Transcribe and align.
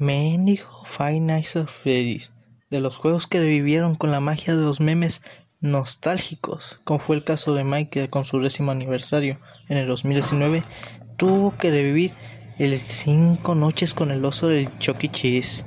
Mendigo 0.00 0.84
Five 0.84 1.18
Nights 1.18 1.56
at 1.56 1.68
de 1.84 2.80
los 2.80 2.96
juegos 2.96 3.26
que 3.26 3.40
revivieron 3.40 3.96
con 3.96 4.12
la 4.12 4.20
magia 4.20 4.54
de 4.54 4.62
los 4.62 4.80
memes 4.80 5.22
nostálgicos, 5.60 6.78
como 6.84 7.00
fue 7.00 7.16
el 7.16 7.24
caso 7.24 7.52
de 7.54 7.64
Michael 7.64 8.08
con 8.08 8.24
su 8.24 8.38
décimo 8.40 8.70
aniversario 8.70 9.38
en 9.68 9.76
el 9.76 9.88
2019, 9.88 10.62
tuvo 11.16 11.52
que 11.56 11.70
revivir 11.70 12.12
el 12.60 12.76
Cinco 12.78 13.56
Noches 13.56 13.92
con 13.92 14.12
el 14.12 14.24
Oso 14.24 14.46
del 14.46 14.68
Chucky 14.78 15.08
e. 15.08 15.10
Cheese. 15.10 15.64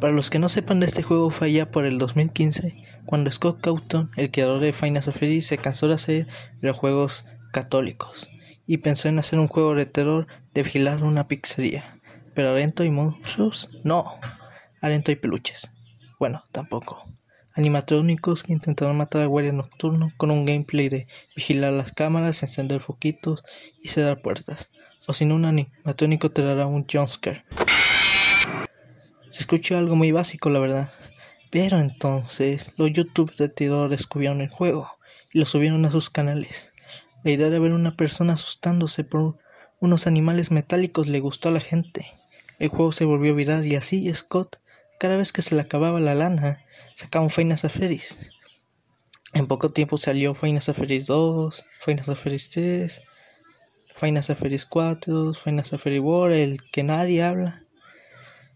Para 0.00 0.12
los 0.12 0.30
que 0.30 0.38
no 0.38 0.48
sepan 0.48 0.78
de 0.78 0.86
este 0.86 1.02
juego 1.02 1.30
fue 1.30 1.48
allá 1.48 1.66
por 1.68 1.84
el 1.84 1.98
2015, 1.98 2.76
cuando 3.04 3.32
Scott 3.32 3.60
Cawthon, 3.60 4.10
el 4.16 4.30
creador 4.30 4.60
de 4.60 4.72
Final 4.72 5.02
Fantasy, 5.02 5.40
se 5.40 5.58
cansó 5.58 5.88
de 5.88 5.94
hacer 5.94 6.28
los 6.60 6.76
juegos 6.76 7.24
católicos 7.50 8.28
y 8.64 8.78
pensó 8.78 9.08
en 9.08 9.18
hacer 9.18 9.40
un 9.40 9.48
juego 9.48 9.74
de 9.74 9.86
terror 9.86 10.28
de 10.54 10.62
vigilar 10.62 11.02
una 11.02 11.26
pizzería. 11.26 12.00
Pero 12.34 12.50
Arento 12.50 12.84
y 12.84 12.90
monstruos, 12.90 13.68
no. 13.84 14.18
Arento 14.80 15.12
y 15.12 15.16
peluches. 15.16 15.68
Bueno, 16.18 16.42
tampoco. 16.52 17.04
Animatrónicos 17.54 18.42
que 18.42 18.52
intentaron 18.52 18.96
matar 18.96 19.22
al 19.22 19.28
guardia 19.28 19.52
nocturno 19.52 20.12
con 20.16 20.30
un 20.30 20.46
gameplay 20.46 20.88
de 20.88 21.06
vigilar 21.36 21.72
las 21.72 21.92
cámaras, 21.92 22.42
encender 22.42 22.80
foquitos 22.80 23.44
y 23.82 23.88
cerrar 23.88 24.22
puertas. 24.22 24.70
O 25.06 25.12
sin 25.12 25.32
un 25.32 25.44
animatrónico 25.44 26.30
te 26.30 26.42
dará 26.42 26.66
un 26.66 26.86
jumpscare. 26.90 27.44
Se 29.30 29.40
escuchó 29.40 29.76
algo 29.76 29.96
muy 29.96 30.12
básico, 30.12 30.48
la 30.48 30.60
verdad. 30.60 30.92
Pero 31.50 31.80
entonces 31.80 32.72
los 32.78 32.92
youtubers 32.92 33.36
de 33.36 33.50
terror 33.50 33.90
descubrieron 33.90 34.40
el 34.40 34.48
juego 34.48 34.88
y 35.34 35.38
lo 35.38 35.44
subieron 35.44 35.84
a 35.84 35.90
sus 35.90 36.08
canales. 36.08 36.72
La 37.24 37.32
idea 37.32 37.50
de 37.50 37.58
ver 37.58 37.72
una 37.72 37.96
persona 37.96 38.32
asustándose 38.32 39.04
por 39.04 39.36
unos 39.82 40.06
animales 40.06 40.52
metálicos 40.52 41.08
le 41.08 41.18
gustó 41.18 41.48
a 41.48 41.52
la 41.52 41.58
gente. 41.58 42.06
El 42.60 42.68
juego 42.68 42.92
se 42.92 43.04
volvió 43.04 43.34
viral 43.34 43.66
y 43.66 43.74
así 43.74 44.08
Scott, 44.14 44.60
cada 45.00 45.16
vez 45.16 45.32
que 45.32 45.42
se 45.42 45.56
le 45.56 45.60
acababa 45.60 45.98
la 45.98 46.14
lana, 46.14 46.64
sacaba 46.94 47.24
un 47.24 47.30
Final 47.30 47.58
Fantasy. 47.58 48.14
En 49.34 49.48
poco 49.48 49.72
tiempo 49.72 49.98
salió 49.98 50.34
Final 50.34 50.62
Fantasy 50.62 51.00
2, 51.00 51.64
Final 51.84 52.04
Fantasy 52.04 52.50
3, 52.50 53.02
Final 53.92 54.22
Fantasy 54.22 54.66
4, 54.68 55.34
Final 55.34 55.64
Fantasy 55.64 55.98
World, 55.98 56.36
el 56.36 56.62
que 56.70 56.84
nadie 56.84 57.24
habla. 57.24 57.60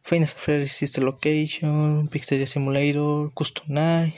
Final 0.05 0.29
Fantasy 0.29 0.69
Sister 0.69 1.03
Location, 1.03 2.07
Pixelia 2.07 2.47
Simulator, 2.47 3.33
Custom 3.35 3.67
Night. 3.67 4.15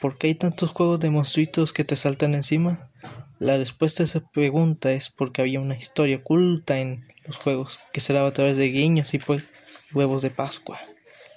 ¿Por 0.00 0.18
qué 0.18 0.26
hay 0.26 0.34
tantos 0.34 0.72
juegos 0.72 0.98
de 0.98 1.10
monstruitos 1.10 1.72
que 1.72 1.84
te 1.84 1.94
saltan 1.94 2.34
encima? 2.34 2.90
La 3.38 3.58
respuesta 3.58 4.02
a 4.02 4.06
esa 4.06 4.20
pregunta 4.20 4.92
es 4.92 5.10
porque 5.10 5.42
había 5.42 5.60
una 5.60 5.76
historia 5.76 6.16
oculta 6.16 6.78
en 6.78 7.04
los 7.26 7.36
juegos 7.36 7.78
que 7.92 8.00
se 8.00 8.14
daba 8.14 8.28
a 8.28 8.32
través 8.32 8.56
de 8.56 8.68
guiños 8.68 9.12
y 9.12 9.18
pues 9.18 9.44
huevos 9.92 10.22
de 10.22 10.30
Pascua. 10.30 10.78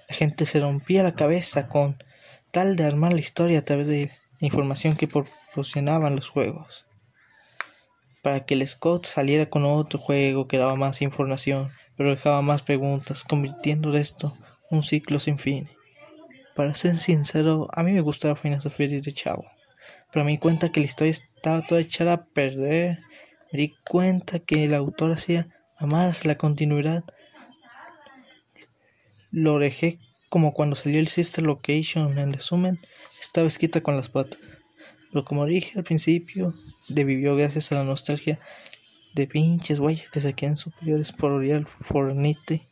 La 0.07 0.15
gente 0.15 0.45
se 0.45 0.61
rompía 0.61 1.03
la 1.03 1.15
cabeza 1.15 1.67
con 1.67 2.01
tal 2.51 2.77
de 2.77 2.85
armar 2.85 3.11
la 3.11 3.19
historia 3.19 3.59
a 3.59 3.63
través 3.63 3.87
de 3.87 4.09
la 4.39 4.47
información 4.47 4.95
que 4.95 5.07
proporcionaban 5.07 6.15
los 6.15 6.29
juegos. 6.29 6.85
Para 8.23 8.45
que 8.45 8.53
el 8.53 8.65
Scott 8.65 9.05
saliera 9.05 9.49
con 9.49 9.65
otro 9.65 9.99
juego 9.99 10.47
que 10.47 10.57
daba 10.57 10.75
más 10.75 11.01
información, 11.01 11.69
pero 11.97 12.11
dejaba 12.11 12.41
más 12.41 12.61
preguntas, 12.61 13.25
convirtiendo 13.25 13.95
esto 13.97 14.37
un 14.69 14.83
ciclo 14.83 15.19
sin 15.19 15.37
fin. 15.37 15.69
Para 16.55 16.73
ser 16.73 16.97
sincero, 16.97 17.67
a 17.73 17.83
mí 17.83 17.91
me 17.91 18.01
gustaba 18.01 18.35
Final 18.35 18.61
Fantasy 18.61 19.01
de 19.01 19.13
chavo, 19.13 19.45
pero 20.11 20.25
me 20.25 20.31
di 20.31 20.37
cuenta 20.37 20.71
que 20.71 20.79
la 20.79 20.87
historia 20.87 21.11
estaba 21.11 21.65
toda 21.65 21.81
echada 21.81 22.13
a 22.13 22.25
perder. 22.25 22.99
Me 23.51 23.59
di 23.59 23.75
cuenta 23.87 24.39
que 24.39 24.65
el 24.65 24.73
autor 24.73 25.11
hacía 25.11 25.47
más 25.79 26.25
la 26.25 26.37
continuidad. 26.37 27.03
Lo 29.31 29.59
dejé 29.59 29.99
como 30.29 30.53
cuando 30.53 30.75
salió 30.75 30.99
el 30.99 31.07
Sister 31.07 31.45
Location. 31.45 32.17
En 32.17 32.33
resumen, 32.33 32.79
estaba 33.21 33.47
escrita 33.47 33.81
con 33.81 33.95
las 33.95 34.09
patas. 34.09 34.39
Pero 35.11 35.25
como 35.25 35.45
dije 35.45 35.77
al 35.77 35.83
principio, 35.83 36.53
debió 36.87 37.35
gracias 37.35 37.71
a 37.71 37.75
la 37.75 37.83
nostalgia 37.83 38.39
de 39.15 39.27
pinches 39.27 39.79
güeyes 39.79 40.09
que 40.09 40.19
se 40.19 40.33
quedan 40.33 40.57
superiores 40.57 41.11
por 41.11 41.39
Real 41.39 41.65
Fornite. 41.65 42.67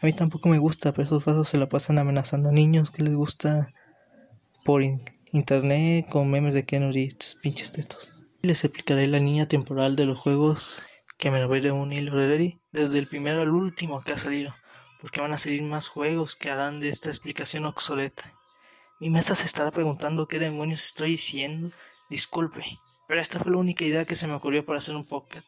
A 0.00 0.06
mí 0.06 0.12
tampoco 0.12 0.48
me 0.48 0.58
gusta, 0.58 0.92
pero 0.92 1.04
esos 1.04 1.24
vasos 1.24 1.48
se 1.48 1.58
la 1.58 1.68
pasan 1.68 1.98
amenazando 1.98 2.48
a 2.48 2.52
niños 2.52 2.90
que 2.90 3.02
les 3.02 3.14
gusta 3.14 3.72
por 4.64 4.82
internet 5.34 6.06
con 6.08 6.30
memes 6.30 6.54
de 6.54 6.64
Keanu 6.64 6.92
Reeves, 6.92 7.36
pinches 7.42 7.72
tetos. 7.72 8.08
Les 8.42 8.62
explicaré 8.62 9.08
la 9.08 9.18
línea 9.18 9.48
temporal 9.48 9.96
de 9.96 10.06
los 10.06 10.16
juegos 10.16 10.76
que 11.18 11.32
me 11.32 11.40
lo 11.40 11.48
de 11.48 11.72
un 11.72 11.92
hilo 11.92 12.16
desde 12.70 12.98
el 13.00 13.08
primero 13.08 13.42
al 13.42 13.50
último 13.50 14.00
que 14.00 14.12
ha 14.12 14.16
salido, 14.16 14.54
porque 15.00 15.20
van 15.20 15.32
a 15.32 15.38
salir 15.38 15.62
más 15.62 15.88
juegos 15.88 16.36
que 16.36 16.50
harán 16.50 16.78
de 16.78 16.88
esta 16.88 17.08
explicación 17.08 17.64
obsoleta. 17.64 18.32
Mi 19.00 19.10
mesa 19.10 19.34
se 19.34 19.46
estará 19.46 19.72
preguntando 19.72 20.28
qué 20.28 20.38
demonios 20.38 20.84
estoy 20.84 21.10
diciendo. 21.10 21.72
Disculpe, 22.08 22.64
pero 23.08 23.20
esta 23.20 23.40
fue 23.40 23.50
la 23.50 23.58
única 23.58 23.84
idea 23.84 24.04
que 24.04 24.14
se 24.14 24.28
me 24.28 24.34
ocurrió 24.34 24.64
para 24.64 24.78
hacer 24.78 24.94
un 24.94 25.04
pocket. 25.04 25.42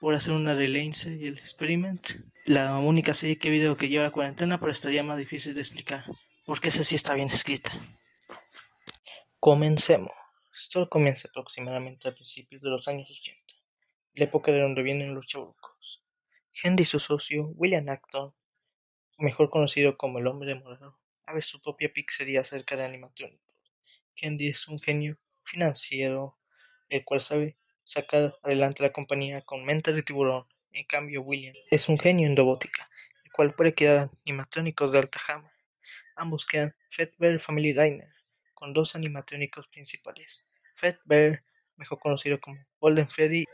Por 0.00 0.14
hacer 0.14 0.34
una 0.34 0.54
relance 0.54 1.16
y 1.18 1.28
el 1.28 1.38
experiment. 1.38 2.06
La 2.44 2.76
única 2.76 3.14
serie 3.14 3.38
que 3.38 3.48
video 3.48 3.74
que 3.74 3.88
lleva 3.88 4.04
la 4.04 4.12
cuarentena, 4.12 4.60
pero 4.60 4.70
estaría 4.70 5.02
más 5.02 5.16
difícil 5.16 5.54
de 5.54 5.62
explicar. 5.62 6.04
Porque 6.44 6.68
esa 6.68 6.84
sí 6.84 6.94
está 6.94 7.14
bien 7.14 7.28
escrita. 7.28 7.72
Comencemos. 9.44 10.10
Esto 10.58 10.88
comienza 10.88 11.28
aproximadamente 11.28 12.08
a 12.08 12.14
principios 12.14 12.62
de 12.62 12.70
los 12.70 12.88
años 12.88 13.10
80, 13.10 13.54
la 14.14 14.24
época 14.24 14.50
de 14.50 14.62
donde 14.62 14.82
vienen 14.82 15.14
los 15.14 15.26
chabucos. 15.26 16.02
Henry 16.62 16.80
y 16.80 16.86
su 16.86 16.98
socio, 16.98 17.52
William 17.54 17.86
Acton, 17.90 18.34
mejor 19.18 19.50
conocido 19.50 19.98
como 19.98 20.18
el 20.18 20.28
hombre 20.28 20.54
morado, 20.54 20.98
abre 21.26 21.42
su 21.42 21.60
propia 21.60 21.90
pizzería 21.90 22.42
cerca 22.42 22.74
de 22.74 22.86
animatrónicos. 22.86 23.54
Henry 24.16 24.48
es 24.48 24.66
un 24.66 24.80
genio 24.80 25.18
financiero 25.30 26.38
el 26.88 27.04
cual 27.04 27.20
sabe 27.20 27.58
sacar 27.82 28.38
adelante 28.42 28.82
la 28.82 28.94
compañía 28.94 29.42
con 29.42 29.62
mente 29.66 29.92
de 29.92 30.02
tiburón. 30.02 30.46
En 30.72 30.86
cambio, 30.86 31.20
William 31.20 31.54
es 31.70 31.90
un 31.90 31.98
genio 31.98 32.26
en 32.26 32.34
robótica, 32.34 32.88
el 33.26 33.30
cual 33.30 33.54
puede 33.54 33.74
crear 33.74 34.10
animatrónicos 34.24 34.92
de 34.92 35.00
alta 35.00 35.20
gama. 35.28 35.52
Ambos 36.16 36.46
crean 36.46 36.74
Fedbear 36.88 37.38
Family 37.38 37.74
Diner, 37.74 38.08
con 38.54 38.72
dos 38.72 38.94
animatrónicos 38.94 39.66
principales, 39.68 40.48
Fedbear, 40.74 41.44
mejor 41.76 41.98
conocido 41.98 42.40
como 42.40 42.58
Golden 42.80 43.08
Freddy, 43.08 43.44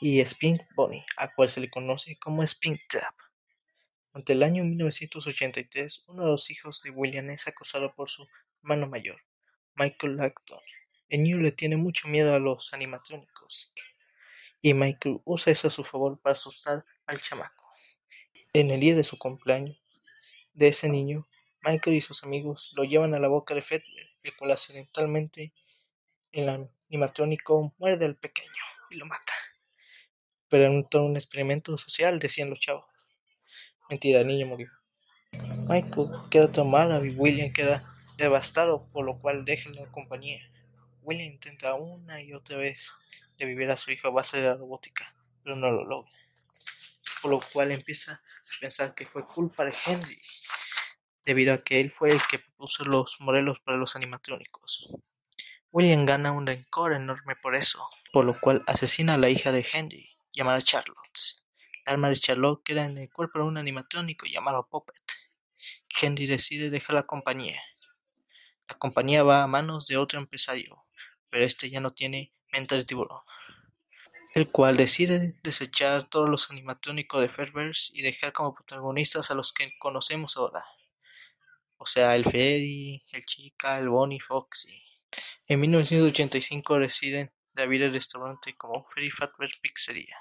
y 0.00 0.24
Spink 0.24 0.62
Bonnie, 0.74 1.04
a 1.16 1.32
cual 1.34 1.48
se 1.48 1.60
le 1.60 1.70
conoce 1.70 2.16
como 2.18 2.46
Spink 2.46 2.80
Trap. 2.88 3.14
Ante 4.12 4.32
el 4.32 4.42
año 4.42 4.64
1983, 4.64 6.04
uno 6.08 6.24
de 6.24 6.30
los 6.30 6.50
hijos 6.50 6.82
de 6.82 6.90
William 6.90 7.30
es 7.30 7.48
acosado 7.48 7.94
por 7.94 8.08
su 8.08 8.26
hermano 8.62 8.88
mayor, 8.88 9.20
Michael 9.76 10.20
Acton, 10.20 10.60
el 11.08 11.22
niño 11.22 11.36
le 11.38 11.52
tiene 11.52 11.76
mucho 11.76 12.08
miedo 12.08 12.34
a 12.34 12.38
los 12.38 12.72
animatrónicos 12.72 13.72
y 14.60 14.72
Michael 14.72 15.20
usa 15.24 15.52
eso 15.52 15.68
a 15.68 15.70
su 15.70 15.84
favor 15.84 16.18
para 16.20 16.32
asustar 16.32 16.84
al 17.06 17.20
chamaco. 17.20 17.70
En 18.52 18.70
el 18.70 18.80
día 18.80 18.94
de 18.94 19.04
su 19.04 19.18
cumpleaños 19.18 19.80
de 20.54 20.68
ese 20.68 20.88
niño, 20.88 21.28
Michael 21.62 21.96
y 21.96 22.00
sus 22.00 22.24
amigos 22.24 22.72
lo 22.74 22.84
llevan 22.84 23.14
a 23.14 23.18
la 23.18 23.28
boca 23.28 23.54
de 23.54 23.62
Fedler, 23.62 24.13
accidentalmente 24.52 25.52
el 26.32 26.68
animatrónico 26.88 27.74
muerde 27.78 28.06
al 28.06 28.16
pequeño 28.16 28.62
y 28.90 28.96
lo 28.96 29.06
mata. 29.06 29.32
Pero 30.48 30.66
en 30.66 30.86
todo 30.86 31.04
un 31.04 31.16
experimento 31.16 31.76
social, 31.76 32.18
decían 32.18 32.50
los 32.50 32.60
chavos. 32.60 32.84
Mentira, 33.88 34.20
el 34.20 34.26
niño 34.26 34.46
murió. 34.46 34.70
Michael 35.68 36.10
queda 36.30 36.50
tomado 36.50 37.04
y 37.04 37.10
William 37.10 37.52
queda 37.52 37.84
devastado, 38.16 38.88
por 38.92 39.04
lo 39.04 39.18
cual 39.18 39.44
deja 39.44 39.70
la 39.70 39.90
compañía. 39.90 40.40
William 41.02 41.32
intenta 41.32 41.74
una 41.74 42.20
y 42.20 42.32
otra 42.32 42.56
vez 42.56 42.92
revivir 43.38 43.70
a 43.70 43.76
su 43.76 43.90
hijo 43.90 44.08
a 44.08 44.12
base 44.12 44.38
de 44.38 44.48
la 44.48 44.54
robótica, 44.54 45.14
pero 45.42 45.56
no 45.56 45.70
lo 45.70 45.84
logra. 45.84 46.10
Por 47.20 47.30
lo 47.32 47.40
cual 47.52 47.72
empieza 47.72 48.12
a 48.12 48.60
pensar 48.60 48.94
que 48.94 49.06
fue 49.06 49.24
culpa 49.24 49.64
de 49.64 49.74
Henry, 49.86 50.20
debido 51.24 51.54
a 51.54 51.62
que 51.62 51.80
él 51.80 51.90
fue 51.90 52.10
el 52.10 52.20
que 52.30 52.38
propuso 52.38 52.84
los 52.84 53.16
modelos 53.20 53.60
para 53.60 53.78
los 53.78 53.96
animatrónicos. 53.96 54.94
William 55.70 56.06
gana 56.06 56.30
un 56.30 56.46
rencor 56.46 56.92
enorme 56.92 57.34
por 57.36 57.54
eso, 57.54 57.84
por 58.12 58.24
lo 58.24 58.38
cual 58.38 58.62
asesina 58.66 59.14
a 59.14 59.18
la 59.18 59.28
hija 59.28 59.50
de 59.50 59.66
Henry, 59.72 60.08
llamada 60.32 60.60
Charlotte. 60.60 61.42
La 61.84 61.92
arma 61.92 62.08
de 62.08 62.16
Charlotte 62.16 62.62
queda 62.64 62.84
en 62.84 62.96
el 62.96 63.10
cuerpo 63.10 63.40
de 63.40 63.46
un 63.46 63.58
animatrónico 63.58 64.26
llamado 64.26 64.68
Puppet. 64.68 65.02
Henry 66.00 66.26
decide 66.26 66.70
dejar 66.70 66.94
la 66.94 67.06
compañía. 67.06 67.60
La 68.68 68.78
compañía 68.78 69.22
va 69.22 69.42
a 69.42 69.46
manos 69.46 69.86
de 69.86 69.96
otro 69.96 70.18
empresario, 70.18 70.86
pero 71.28 71.44
este 71.44 71.68
ya 71.68 71.80
no 71.80 71.90
tiene 71.90 72.32
mente 72.52 72.76
de 72.76 72.84
tiburón, 72.84 73.20
el 74.34 74.48
cual 74.50 74.76
decide 74.76 75.34
desechar 75.42 76.08
todos 76.08 76.28
los 76.30 76.50
animatrónicos 76.50 77.20
de 77.20 77.28
Fairverse 77.28 77.92
y 77.94 78.02
dejar 78.02 78.32
como 78.32 78.54
protagonistas 78.54 79.30
a 79.30 79.34
los 79.34 79.52
que 79.52 79.76
conocemos 79.78 80.36
ahora. 80.36 80.64
O 81.76 81.86
sea, 81.86 82.14
el 82.16 82.24
Freddy, 82.24 83.04
el 83.12 83.24
Chica, 83.24 83.78
el 83.78 83.88
Bonnie 83.88 84.20
Foxy. 84.20 84.82
En 85.46 85.60
1985 85.60 86.78
deciden 86.78 87.32
de 87.52 87.62
abrir 87.62 87.82
el 87.82 87.92
restaurante 87.92 88.54
como 88.56 88.84
Freddy 88.84 89.10
Fazbear 89.10 89.50
Pizzeria, 89.60 90.16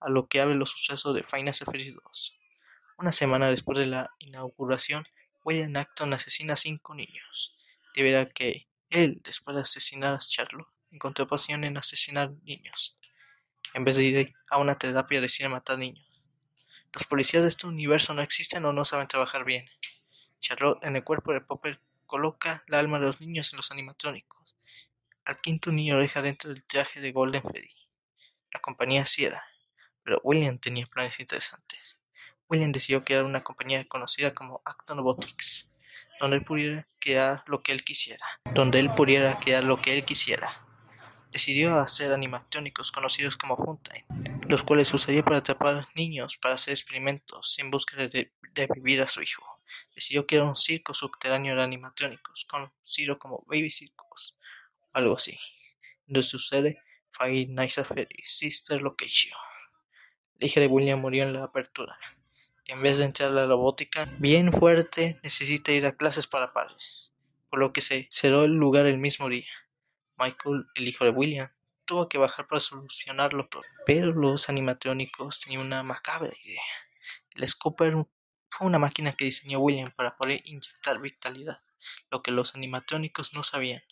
a 0.00 0.10
lo 0.10 0.26
que 0.28 0.40
abre 0.40 0.54
los 0.54 0.70
sucesos 0.70 1.14
de 1.14 1.22
Final 1.22 1.54
Fantasy 1.54 1.92
2. 1.92 2.40
Una 2.98 3.12
semana 3.12 3.50
después 3.50 3.78
de 3.78 3.86
la 3.86 4.10
inauguración, 4.18 5.04
William 5.44 5.76
Acton 5.76 6.12
asesina 6.12 6.54
a 6.54 6.56
cinco 6.56 6.94
niños. 6.94 7.58
Debido 7.94 8.28
que 8.34 8.68
él, 8.90 9.20
después 9.24 9.54
de 9.54 9.62
asesinar 9.62 10.14
a 10.14 10.18
Charlotte, 10.18 10.68
encontró 10.90 11.26
pasión 11.26 11.64
en 11.64 11.76
asesinar 11.76 12.32
niños, 12.42 12.96
en 13.74 13.84
vez 13.84 13.96
de 13.96 14.04
ir 14.04 14.32
a 14.50 14.58
una 14.58 14.74
terapia 14.76 15.20
decide 15.20 15.48
matar 15.48 15.78
niños. 15.78 16.06
Los 16.92 17.04
policías 17.04 17.42
de 17.42 17.48
este 17.48 17.66
universo 17.66 18.14
no 18.14 18.22
existen 18.22 18.64
o 18.64 18.72
no 18.72 18.84
saben 18.84 19.08
trabajar 19.08 19.44
bien. 19.44 19.66
Charlotte 20.44 20.84
en 20.84 20.94
el 20.94 21.04
cuerpo 21.04 21.32
de 21.32 21.40
Popper 21.40 21.80
coloca 22.04 22.62
la 22.68 22.78
alma 22.78 22.98
de 22.98 23.06
los 23.06 23.18
niños 23.18 23.50
en 23.50 23.56
los 23.56 23.70
animatrónicos. 23.70 24.54
Al 25.24 25.40
quinto 25.40 25.72
niño 25.72 25.94
lo 25.94 26.02
deja 26.02 26.20
dentro 26.20 26.50
del 26.50 26.66
traje 26.66 27.00
de 27.00 27.12
Golden 27.12 27.40
Freddy. 27.40 27.74
La 28.52 28.60
compañía 28.60 29.06
cierra, 29.06 29.42
pero 30.04 30.20
William 30.22 30.58
tenía 30.58 30.84
planes 30.84 31.18
interesantes. 31.18 32.02
William 32.46 32.72
decidió 32.72 33.02
crear 33.02 33.24
una 33.24 33.40
compañía 33.40 33.88
conocida 33.88 34.34
como 34.34 34.60
Acton 34.66 34.98
Robotics, 34.98 35.72
donde 36.20 36.36
él 36.36 36.44
pudiera 36.44 36.86
crear 36.98 37.42
lo 37.46 37.62
que 37.62 37.72
él 37.72 37.82
quisiera, 37.82 38.26
donde 38.52 38.80
él 38.80 38.90
pudiera 38.90 39.38
crear 39.38 39.64
lo 39.64 39.80
que 39.80 39.96
él 39.96 40.04
quisiera. 40.04 40.60
Decidió 41.32 41.78
hacer 41.78 42.12
animatrónicos 42.12 42.92
conocidos 42.92 43.38
como 43.38 43.56
Funtime, 43.56 44.04
los 44.46 44.62
cuales 44.62 44.92
usaría 44.92 45.22
para 45.22 45.38
atrapar 45.38 45.86
niños 45.94 46.36
para 46.36 46.56
hacer 46.56 46.72
experimentos 46.72 47.58
en 47.58 47.70
de, 47.70 48.30
de 48.52 48.66
vivir 48.74 49.00
a 49.00 49.08
su 49.08 49.22
hijo. 49.22 49.53
Decidió 49.94 50.26
crear 50.26 50.44
un 50.44 50.56
circo 50.56 50.92
subterráneo 50.92 51.54
de 51.54 51.62
animatrónicos, 51.62 52.46
conocido 52.46 53.18
como 53.18 53.44
Baby 53.46 53.70
Circus, 53.70 54.36
o 54.80 54.90
algo 54.92 55.14
así, 55.14 55.38
donde 56.06 56.22
sucede 56.22 56.82
Five 57.10 57.46
Nights 57.48 57.78
at 57.78 57.84
Freddy's 57.84 58.36
Sister 58.36 58.82
Location. 58.82 59.38
La 60.38 60.46
hija 60.46 60.60
de 60.60 60.66
William 60.66 61.00
murió 61.00 61.22
en 61.22 61.32
la 61.32 61.44
apertura. 61.44 61.96
En 62.66 62.82
vez 62.82 62.98
de 62.98 63.04
entrar 63.04 63.30
a 63.30 63.32
la 63.32 63.46
robótica 63.46 64.08
bien 64.18 64.52
fuerte, 64.52 65.20
necesita 65.22 65.70
ir 65.72 65.86
a 65.86 65.92
clases 65.92 66.26
para 66.26 66.52
padres, 66.52 67.14
por 67.50 67.60
lo 67.60 67.72
que 67.72 67.80
se 67.82 68.08
cerró 68.10 68.44
el 68.44 68.52
lugar 68.52 68.86
el 68.86 68.98
mismo 68.98 69.28
día. 69.28 69.46
Michael, 70.18 70.64
el 70.74 70.88
hijo 70.88 71.04
de 71.04 71.10
William, 71.10 71.50
tuvo 71.84 72.08
que 72.08 72.18
bajar 72.18 72.46
para 72.46 72.60
solucionarlo 72.60 73.48
todo. 73.48 73.62
Pero 73.86 74.12
los 74.12 74.48
animatrónicos 74.48 75.40
tenían 75.40 75.62
una 75.62 75.82
macabra 75.82 76.32
idea. 76.42 76.62
El 77.36 77.46
Scooper 77.46 78.06
fue 78.56 78.68
una 78.68 78.78
máquina 78.78 79.12
que 79.12 79.24
diseñó 79.24 79.58
William 79.58 79.90
para 79.90 80.14
poder 80.14 80.40
inyectar 80.44 81.00
vitalidad, 81.00 81.60
lo 82.10 82.22
que 82.22 82.30
los 82.30 82.54
animatrónicos 82.54 83.34
no 83.34 83.42
sabían, 83.42 83.82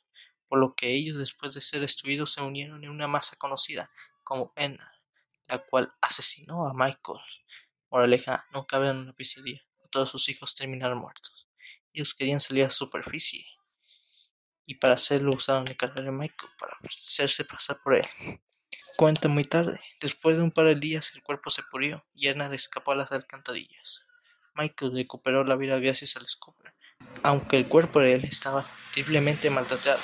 por 0.47 0.61
lo 0.61 0.77
que 0.77 0.95
ellos 0.95 1.19
después 1.19 1.53
de 1.55 1.61
ser 1.61 1.81
destruidos 1.81 2.33
se 2.33 2.43
unieron 2.43 2.85
en 2.85 2.91
una 2.91 3.09
masa 3.09 3.35
conocida 3.37 3.91
como 4.23 4.53
Enna, 4.55 4.89
la 5.49 5.59
cual 5.67 5.93
asesinó 6.01 6.69
a 6.69 6.75
Michael. 6.75 7.19
Moraleja, 7.91 8.47
nunca 8.53 8.77
en 8.89 8.99
una 8.99 9.13
pizzería, 9.13 9.61
todos 9.91 10.11
sus 10.11 10.29
hijos 10.29 10.55
terminaron 10.55 10.99
muertos. 10.99 11.49
Ellos 11.93 12.15
querían 12.15 12.39
salir 12.39 12.63
a 12.63 12.67
la 12.67 12.71
superficie, 12.71 13.45
y 14.65 14.77
para 14.77 14.95
hacerlo 14.95 15.33
usaron 15.35 15.67
el 15.67 15.77
cadáver 15.77 16.05
de 16.05 16.13
Michael 16.13 16.53
para 16.57 16.79
hacerse 16.85 17.45
pasar 17.45 17.81
por 17.83 17.97
él. 17.97 18.09
Cuenta 18.97 19.27
muy 19.27 19.43
tarde, 19.43 19.81
después 20.01 20.37
de 20.37 20.43
un 20.45 20.53
par 20.53 20.67
de 20.67 20.77
días 20.77 21.13
el 21.15 21.23
cuerpo 21.25 21.51
se 21.51 21.65
purió 21.65 22.07
y 22.15 22.29
Anna 22.29 22.55
escapó 22.55 22.93
a 22.93 22.97
las 22.97 23.11
alcantarillas. 23.11 24.07
Michael 24.55 24.93
recuperó 24.95 25.45
la 25.45 25.57
vida 25.57 25.79
gracias 25.79 26.17
al 26.17 26.27
Scooper, 26.27 26.75
aunque 27.23 27.57
el 27.57 27.67
cuerpo 27.67 28.01
de 28.01 28.15
él 28.15 28.25
estaba 28.25 28.65
terriblemente 28.95 29.51
maltratado. 29.51 30.01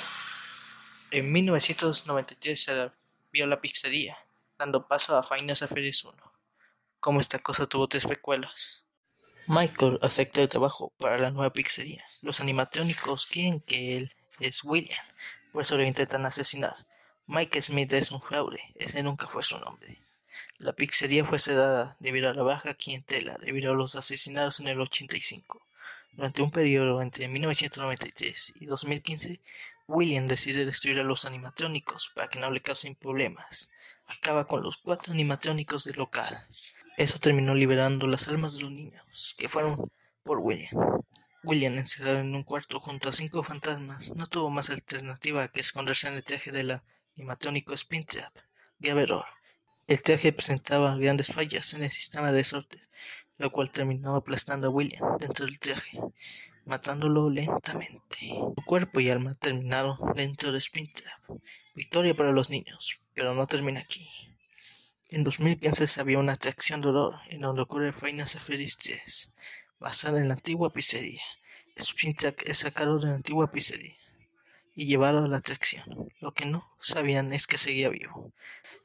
En 1.11 1.31
1993 1.31 2.63
se 2.63 2.91
vio 3.31 3.47
la 3.47 3.61
pizzería, 3.61 4.17
dando 4.57 4.87
paso 4.87 5.17
a 5.17 5.23
Finance 5.23 5.65
Affairs 5.65 6.03
1. 6.03 6.33
Como 6.99 7.19
esta 7.19 7.39
cosa 7.39 7.65
tuvo 7.65 7.87
tres 7.87 8.03
secuelas. 8.03 8.87
Michael 9.47 9.97
acepta 10.01 10.41
el 10.41 10.49
trabajo 10.49 10.93
para 10.97 11.17
la 11.17 11.31
nueva 11.31 11.51
pizzería. 11.51 12.03
Los 12.21 12.39
animatrónicos 12.39 13.25
quieren 13.25 13.61
que 13.61 13.97
él 13.97 14.11
es 14.39 14.63
William, 14.63 14.99
por 15.51 15.61
eso 15.61 15.77
lo 15.77 15.83
intentan 15.83 16.25
asesinar. 16.25 16.75
Mike 17.25 17.61
Smith 17.61 17.93
es 17.93 18.11
un 18.11 18.21
fraude, 18.21 18.59
ese 18.75 19.03
nunca 19.03 19.27
fue 19.27 19.43
su 19.43 19.57
nombre. 19.59 20.01
La 20.59 20.73
pizzería 20.73 21.23
fue 21.23 21.39
cerrada 21.39 21.95
debido 22.01 22.29
a 22.29 22.33
la 22.33 22.43
baja 22.43 22.73
clientela 22.73 23.37
debido 23.39 23.71
a 23.71 23.75
los 23.75 23.95
asesinatos 23.95 24.59
en 24.59 24.67
el 24.67 24.81
85. 24.81 25.65
Durante 26.11 26.41
un 26.41 26.51
periodo 26.51 27.01
entre 27.01 27.29
1993 27.29 28.55
y 28.59 28.65
2015, 28.65 29.39
William 29.87 30.27
decide 30.27 30.65
destruir 30.65 30.99
a 30.99 31.03
los 31.03 31.23
animatrónicos 31.23 32.11
para 32.13 32.27
que 32.27 32.41
no 32.41 32.51
le 32.51 32.61
causen 32.61 32.95
problemas. 32.95 33.71
Acaba 34.07 34.47
con 34.47 34.61
los 34.61 34.75
cuatro 34.75 35.13
animatrónicos 35.13 35.85
del 35.85 35.95
local. 35.95 36.37
Eso 36.97 37.19
terminó 37.19 37.55
liberando 37.55 38.05
las 38.05 38.27
almas 38.27 38.57
de 38.57 38.63
los 38.63 38.71
niños, 38.71 39.35
que 39.37 39.47
fueron 39.47 39.73
por 40.23 40.39
William. 40.39 41.01
William, 41.41 41.77
encerrado 41.77 42.19
en 42.19 42.35
un 42.35 42.43
cuarto 42.43 42.81
junto 42.81 43.07
a 43.07 43.13
cinco 43.13 43.43
fantasmas, 43.43 44.13
no 44.13 44.27
tuvo 44.27 44.49
más 44.49 44.69
alternativa 44.69 45.47
que 45.47 45.61
esconderse 45.61 46.09
en 46.09 46.15
el 46.15 46.23
traje 46.25 46.51
del 46.51 46.81
animatrónico 47.15 47.71
Springtrap. 47.73 48.35
Grave 48.77 49.05
El 49.89 50.03
traje 50.03 50.31
presentaba 50.31 50.95
grandes 50.97 51.33
fallas 51.33 51.73
en 51.73 51.81
el 51.81 51.89
sistema 51.89 52.27
de 52.27 52.37
resortes, 52.37 52.79
lo 53.39 53.51
cual 53.51 53.71
terminaba 53.71 54.17
aplastando 54.19 54.67
a 54.67 54.69
William 54.69 55.17
dentro 55.17 55.47
del 55.47 55.57
traje, 55.57 55.99
matándolo 56.63 57.27
lentamente. 57.31 58.17
Su 58.19 58.63
cuerpo 58.67 58.99
y 58.99 59.09
alma 59.09 59.33
terminaron 59.33 59.97
dentro 60.15 60.51
de 60.51 60.59
Springtrap. 60.59 61.41
Victoria 61.73 62.13
para 62.13 62.31
los 62.31 62.51
niños, 62.51 62.99
pero 63.15 63.33
no 63.33 63.47
termina 63.47 63.79
aquí. 63.79 64.07
En 65.07 65.23
2015 65.23 65.99
había 65.99 66.19
una 66.19 66.33
atracción 66.33 66.81
de 66.81 66.89
dolor 66.89 67.15
en 67.29 67.41
donde 67.41 67.63
ocurre 67.63 67.91
Finance 67.91 68.39
Feliz 68.39 68.77
3, 68.77 69.33
basada 69.79 70.19
en 70.19 70.27
la 70.27 70.35
antigua 70.35 70.71
pizzería. 70.71 71.23
Sprintak 71.79 72.47
es 72.47 72.59
sacado 72.59 72.99
de 72.99 73.07
la 73.07 73.15
antigua 73.15 73.51
pizzería 73.51 73.98
y 74.75 74.85
llevado 74.85 75.23
a 75.23 75.27
la 75.27 75.37
atracción. 75.37 76.09
Lo 76.19 76.33
que 76.33 76.45
no 76.45 76.63
sabían 76.79 77.33
es 77.33 77.47
que 77.47 77.57
seguía 77.57 77.89
vivo. 77.89 78.33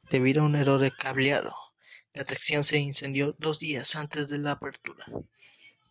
Debido 0.09 0.41
a 0.41 0.45
un 0.45 0.55
error 0.55 0.79
de 0.79 0.91
cableado, 0.91 1.53
la 2.13 2.21
atracción 2.21 2.63
se 2.63 2.77
incendió 2.77 3.33
dos 3.39 3.59
días 3.59 3.95
antes 3.95 4.29
de 4.29 4.37
la 4.37 4.51
apertura, 4.51 5.05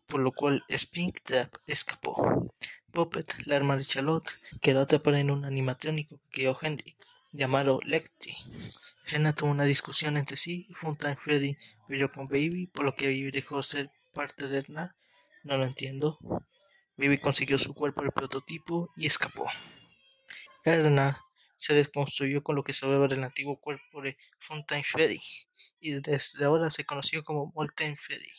por 0.06 0.20
lo 0.20 0.32
cual 0.32 0.64
Springtrap 0.68 1.54
escapó. 1.66 2.50
Puppet, 2.92 3.26
la 3.46 3.56
hermana 3.56 3.78
de 3.78 3.84
Charlotte, 3.84 4.38
quedó 4.60 4.80
atrapada 4.82 5.18
en 5.18 5.30
un 5.30 5.44
animatrónico 5.44 6.18
que 6.18 6.30
creó 6.30 6.56
Henry, 6.60 6.96
llamado 7.32 7.80
Lecty. 7.84 8.34
Henna 9.06 9.34
tuvo 9.34 9.50
una 9.50 9.64
discusión 9.64 10.16
entre 10.16 10.36
sí 10.36 10.66
y 10.68 10.74
Funtime 10.74 11.16
Freddy 11.16 11.56
vivió 11.88 12.10
con 12.10 12.24
Baby, 12.26 12.68
por 12.72 12.84
lo 12.84 12.94
que 12.94 13.06
Baby 13.06 13.30
dejó 13.30 13.62
ser 13.62 13.90
parte 14.14 14.48
de 14.48 14.58
Edna? 14.58 14.94
No 15.42 15.58
lo 15.58 15.64
entiendo. 15.64 16.18
Baby 16.96 17.18
consiguió 17.18 17.58
su 17.58 17.74
cuerpo 17.74 18.02
de 18.02 18.12
prototipo 18.12 18.90
y 18.96 19.06
escapó. 19.06 19.46
Edna 20.64 21.20
se 21.56 21.74
desconstruyó 21.74 22.42
con 22.42 22.56
lo 22.56 22.62
que 22.62 22.72
se 22.72 22.86
del 22.86 23.22
antiguo 23.22 23.56
cuerpo 23.56 24.02
de 24.02 24.14
Fountain 24.40 24.82
Freddy 24.82 25.20
y 25.78 25.92
desde 25.92 26.44
ahora 26.44 26.70
se 26.70 26.84
conoció 26.84 27.22
como 27.22 27.52
Molten 27.54 27.96
Freddy. 27.96 28.32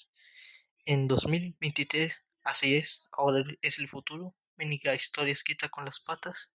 En 0.86 1.08
2023, 1.08 2.26
así 2.44 2.76
es, 2.76 3.08
ahora 3.12 3.42
es 3.62 3.80
el 3.80 3.88
futuro, 3.88 4.36
única 4.58 4.94
historia 4.94 5.34
escrita 5.34 5.70
con 5.70 5.86
las 5.86 6.00
patas, 6.00 6.54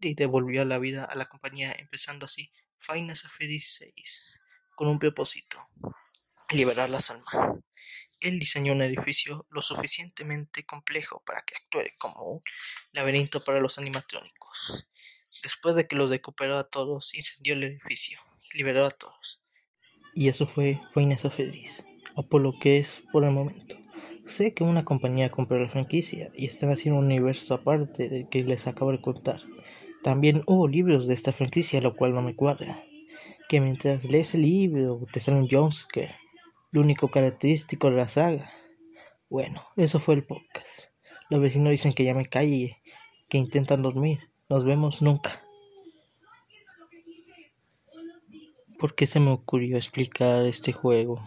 y 0.00 0.14
devolvió 0.14 0.64
la 0.64 0.78
vida 0.78 1.04
a 1.04 1.14
la 1.14 1.26
compañía, 1.26 1.74
empezando 1.78 2.26
así 2.26 2.52
Finance 2.78 3.28
Freddy 3.28 3.58
6, 3.58 4.40
con 4.74 4.88
un 4.88 4.98
propósito, 4.98 5.68
liberar 6.50 6.90
las 6.90 7.10
almas. 7.10 7.36
Él 8.24 8.38
diseñó 8.38 8.72
un 8.72 8.80
edificio 8.80 9.46
lo 9.50 9.60
suficientemente 9.60 10.64
complejo 10.64 11.22
para 11.26 11.42
que 11.42 11.56
actúe 11.56 11.90
como 11.98 12.22
un 12.24 12.40
laberinto 12.94 13.44
para 13.44 13.60
los 13.60 13.76
animatrónicos. 13.76 14.88
Después 15.42 15.74
de 15.74 15.86
que 15.86 15.94
los 15.94 16.08
recuperó 16.08 16.56
a 16.56 16.66
todos, 16.66 17.12
incendió 17.12 17.52
el 17.52 17.64
edificio 17.64 18.18
y 18.50 18.56
liberó 18.56 18.86
a 18.86 18.90
todos. 18.90 19.42
Y 20.14 20.28
eso 20.28 20.46
fue 20.46 20.80
Fineza 20.94 21.28
Feliz, 21.28 21.84
o 22.14 22.26
por 22.26 22.40
lo 22.40 22.58
que 22.58 22.78
es 22.78 23.02
por 23.12 23.24
el 23.24 23.32
momento. 23.32 23.76
Sé 24.26 24.54
que 24.54 24.64
una 24.64 24.86
compañía 24.86 25.30
compró 25.30 25.58
la 25.58 25.68
franquicia 25.68 26.30
y 26.34 26.46
están 26.46 26.70
haciendo 26.70 27.00
un 27.00 27.04
universo 27.04 27.52
aparte 27.52 28.08
del 28.08 28.30
que 28.30 28.42
les 28.42 28.66
acabo 28.66 28.90
de 28.92 29.02
contar. 29.02 29.42
También 30.02 30.42
hubo 30.46 30.66
libros 30.66 31.06
de 31.06 31.12
esta 31.12 31.32
franquicia, 31.32 31.82
lo 31.82 31.94
cual 31.94 32.14
no 32.14 32.22
me 32.22 32.34
cuadra. 32.34 32.82
Que 33.50 33.60
mientras 33.60 34.02
lees 34.04 34.34
el 34.34 34.42
libro 34.42 35.06
te 35.12 35.20
sale 35.20 35.36
un 35.36 35.46
lo 36.74 36.80
único 36.80 37.06
característico 37.06 37.88
de 37.88 37.96
la 37.96 38.08
saga. 38.08 38.50
Bueno, 39.30 39.62
eso 39.76 40.00
fue 40.00 40.16
el 40.16 40.24
podcast. 40.24 40.90
Los 41.30 41.40
vecinos 41.40 41.70
dicen 41.70 41.92
que 41.92 42.02
ya 42.02 42.14
me 42.14 42.26
calle, 42.26 42.82
que 43.28 43.38
intentan 43.38 43.80
dormir. 43.80 44.18
Nos 44.48 44.64
vemos 44.64 45.00
nunca. 45.00 45.40
¿Por 48.76 48.96
qué 48.96 49.06
se 49.06 49.20
me 49.20 49.30
ocurrió 49.30 49.76
explicar 49.76 50.44
este 50.46 50.72
juego? 50.72 51.22